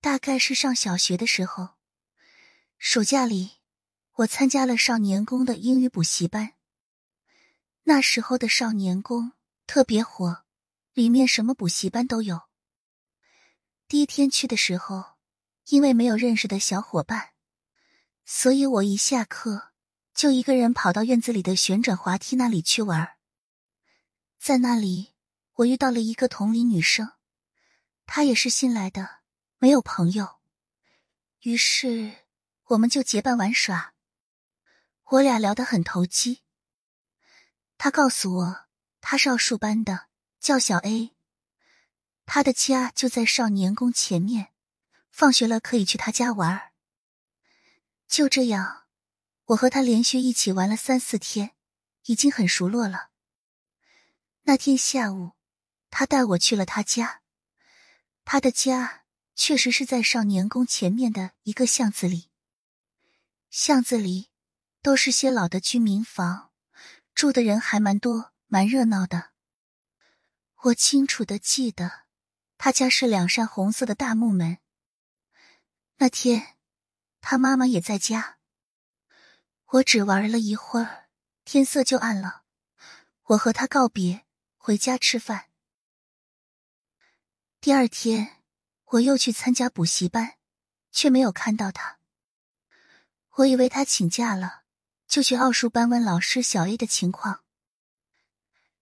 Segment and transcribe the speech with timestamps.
[0.00, 1.76] 大概是上小学的时候，
[2.78, 3.58] 暑假里
[4.14, 6.54] 我参加了少年宫的英语补习班。
[7.82, 9.32] 那时候的少年宫
[9.66, 10.44] 特别火，
[10.94, 12.42] 里面什么补习班都有。
[13.88, 15.16] 第一天去的时候，
[15.68, 17.32] 因为没有认识的小伙伴，
[18.24, 19.72] 所以我一下课
[20.14, 23.16] 就一个人跑到院子里的旋转滑梯那里去玩。
[24.38, 25.10] 在那里，
[25.56, 27.12] 我遇到了一个同龄女生，
[28.06, 29.19] 她也是新来的，
[29.62, 30.40] 没有朋友，
[31.40, 32.24] 于是
[32.68, 33.92] 我们就结伴玩耍。
[35.04, 36.40] 我俩聊得很投机。
[37.76, 38.64] 他告诉我，
[39.02, 40.06] 他是奥数班的，
[40.38, 41.14] 叫小 A，
[42.24, 44.54] 他的家就在少年宫前面，
[45.10, 46.72] 放学了可以去他家玩。
[48.08, 48.84] 就这样，
[49.44, 51.50] 我和他连续一起玩了三四天，
[52.06, 53.10] 已经很熟络了。
[54.44, 55.32] 那天下午，
[55.90, 57.20] 他带我去了他家。
[58.24, 58.99] 他的家
[59.42, 62.28] 确实是在少年宫前面的一个巷子里。
[63.48, 64.28] 巷子里
[64.82, 66.50] 都是些老的居民房，
[67.14, 69.30] 住的人还蛮多，蛮热闹的。
[70.64, 72.02] 我清楚的记得，
[72.58, 74.58] 他家是两扇红色的大木门。
[75.96, 76.58] 那天，
[77.22, 78.36] 他妈妈也在家。
[79.68, 81.08] 我只玩了一会儿，
[81.46, 82.42] 天色就暗了。
[83.28, 84.26] 我和他告别。
[84.58, 85.46] 回家吃饭。
[87.62, 88.39] 第二天，
[88.92, 90.34] 我又去参加补习班，
[90.90, 91.98] 却没有看到他。
[93.36, 94.62] 我以为他请假了，
[95.06, 97.44] 就去奥数班问老师小 A 的情况。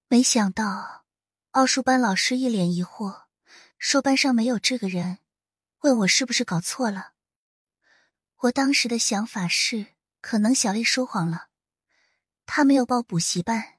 [0.08, 1.04] 没想到，
[1.50, 3.24] 奥数班老师一脸疑惑，
[3.76, 5.18] 说班上没有这个人，
[5.80, 7.12] 问我是不是搞错了。
[8.36, 9.88] 我当时的想法是，
[10.22, 11.48] 可能小 A 说谎了，
[12.46, 13.74] 他没有报补习班。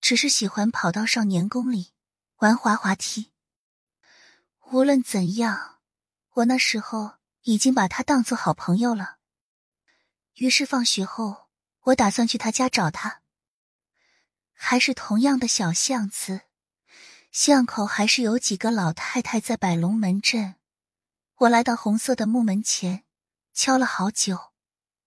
[0.00, 1.92] 只是喜欢跑到少年宫里
[2.36, 3.32] 玩滑滑梯。
[4.72, 5.78] 无论怎样，
[6.32, 9.18] 我那时候已经把他当做好朋友了。
[10.34, 11.46] 于是放学后，
[11.82, 13.22] 我打算去他家找他。
[14.52, 16.40] 还是同样的小巷子，
[17.30, 20.56] 巷口还是有几个老太太在摆龙门阵。
[21.36, 23.04] 我来到红色的木门前，
[23.52, 24.52] 敲了好久，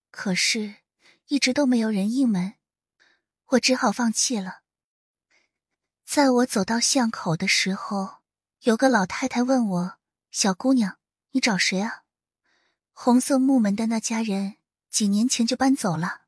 [0.10, 0.78] 可是
[1.28, 2.54] 一直都没有人应门，
[3.48, 4.62] 我只好放弃了。
[6.06, 8.19] 在我走到巷口的时候，
[8.64, 9.98] 有个老太太问我
[10.32, 10.98] ：“小姑娘，
[11.32, 12.04] 你找谁啊？
[12.92, 14.58] 红色木门的那家人
[14.90, 16.24] 几年前就搬走了，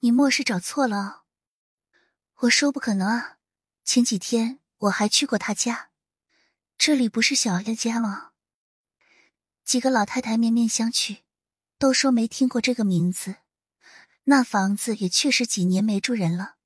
[0.00, 1.22] 你莫是找错了？”
[2.40, 3.36] 我说：“不可能啊，
[3.84, 5.90] 前几天我还去过他家，
[6.76, 8.32] 这里不是小叶家吗？”
[9.64, 11.18] 几个老太太面面相觑，
[11.78, 13.36] 都说没听过这个名字，
[14.24, 16.56] 那房子也确实几年没住人了。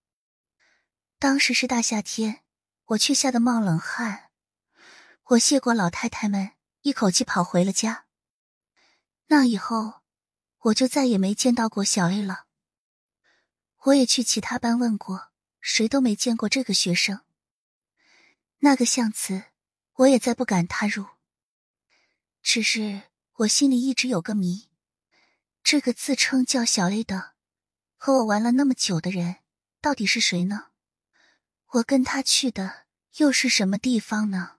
[1.19, 2.41] 当时是大夏天，
[2.87, 4.24] 我却吓得冒冷汗。
[5.29, 6.53] 我谢过老太太们，
[6.83, 8.05] 一口气跑回了家。
[9.29, 10.03] 那以后，
[10.59, 12.45] 我就再也没见到过小 A 了。
[13.85, 15.31] 我也去其他班问过，
[15.62, 17.23] 谁都没见过这个学生。
[18.59, 19.45] 那个巷子，
[19.95, 21.07] 我也再不敢踏入。
[22.43, 23.05] 只是
[23.37, 24.69] 我心里一直有个谜：
[25.62, 27.33] 这个自称叫小 A 的，
[27.97, 29.37] 和我玩了那么久的人，
[29.81, 30.67] 到底是谁呢？
[31.69, 32.85] 我跟他去的
[33.17, 34.54] 又是什么地方呢？